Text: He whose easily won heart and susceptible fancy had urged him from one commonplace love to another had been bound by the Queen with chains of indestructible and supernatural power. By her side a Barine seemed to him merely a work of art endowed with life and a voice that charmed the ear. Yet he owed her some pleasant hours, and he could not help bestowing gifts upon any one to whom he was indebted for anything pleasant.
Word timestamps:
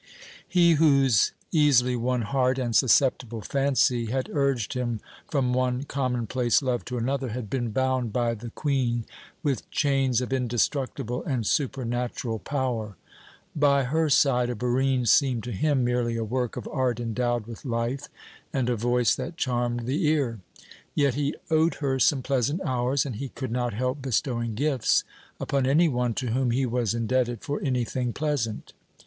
He 0.47 0.71
whose 0.81 1.31
easily 1.51 1.95
won 1.95 2.23
heart 2.23 2.57
and 2.57 2.75
susceptible 2.75 3.41
fancy 3.41 4.07
had 4.07 4.31
urged 4.33 4.73
him 4.73 4.99
from 5.29 5.53
one 5.53 5.83
commonplace 5.83 6.63
love 6.63 6.83
to 6.85 6.97
another 6.97 7.27
had 7.29 7.51
been 7.51 7.69
bound 7.69 8.11
by 8.11 8.33
the 8.33 8.49
Queen 8.49 9.05
with 9.43 9.69
chains 9.69 10.19
of 10.19 10.33
indestructible 10.33 11.23
and 11.25 11.45
supernatural 11.45 12.39
power. 12.39 12.97
By 13.55 13.83
her 13.83 14.09
side 14.09 14.49
a 14.49 14.55
Barine 14.55 15.05
seemed 15.05 15.43
to 15.43 15.51
him 15.51 15.83
merely 15.83 16.17
a 16.17 16.23
work 16.23 16.57
of 16.57 16.67
art 16.69 16.99
endowed 16.99 17.45
with 17.45 17.63
life 17.63 18.07
and 18.51 18.71
a 18.71 18.75
voice 18.75 19.13
that 19.15 19.37
charmed 19.37 19.81
the 19.85 20.07
ear. 20.07 20.39
Yet 20.95 21.13
he 21.13 21.35
owed 21.51 21.75
her 21.75 21.99
some 21.99 22.23
pleasant 22.23 22.59
hours, 22.65 23.05
and 23.05 23.17
he 23.17 23.29
could 23.29 23.51
not 23.51 23.75
help 23.75 24.01
bestowing 24.01 24.55
gifts 24.55 25.03
upon 25.39 25.67
any 25.67 25.87
one 25.87 26.15
to 26.15 26.31
whom 26.31 26.49
he 26.49 26.65
was 26.65 26.95
indebted 26.95 27.43
for 27.43 27.61
anything 27.61 28.13
pleasant. 28.13 28.73